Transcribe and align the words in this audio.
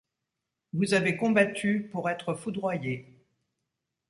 Vous 0.73 0.95
avez 0.95 1.15
combattu 1.15 1.87
pour 1.91 2.09
être 2.09 2.33
foudroyés; 2.33 3.19